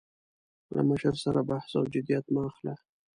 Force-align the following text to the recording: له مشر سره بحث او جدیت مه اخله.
له 0.75 0.81
مشر 0.89 1.13
سره 1.23 1.39
بحث 1.49 1.71
او 1.79 1.83
جدیت 1.93 2.25
مه 2.33 2.41
اخله. 2.49 2.73